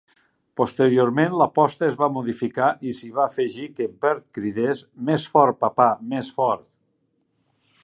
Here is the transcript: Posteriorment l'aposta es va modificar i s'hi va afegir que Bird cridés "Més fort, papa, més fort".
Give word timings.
Posteriorment 0.59 1.35
l'aposta 1.41 1.85
es 1.87 1.97
va 1.99 2.07
modificar 2.15 2.69
i 2.91 2.95
s'hi 3.01 3.11
va 3.19 3.25
afegir 3.27 3.67
que 3.81 3.89
Bird 4.07 4.25
cridés 4.39 4.83
"Més 5.11 5.29
fort, 5.37 5.63
papa, 5.67 5.91
més 6.17 6.35
fort". 6.41 6.67